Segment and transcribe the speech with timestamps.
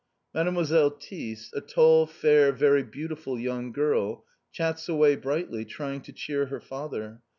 [0.33, 6.47] Mademoiselle Thys, a tall, fair, very beautiful young girl, chats away brightly, trying to cheer
[6.47, 7.21] her father.